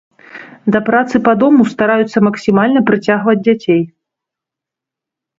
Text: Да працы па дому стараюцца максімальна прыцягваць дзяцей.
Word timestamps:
Да 0.75 0.79
працы 0.87 1.15
па 1.27 1.33
дому 1.41 1.65
стараюцца 1.73 2.23
максімальна 2.27 2.79
прыцягваць 2.87 3.35
дзяцей. 3.41 3.85